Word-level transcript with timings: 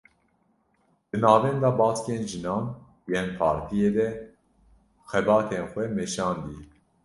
Di 1.09 1.17
navenda 1.23 1.69
baskên 1.79 2.21
jinan 2.29 2.65
yên 3.13 3.27
partiyê 3.37 3.89
de 3.95 4.07
xebatên 5.09 5.63
xwe 5.71 5.83
meşandiye 5.97 6.63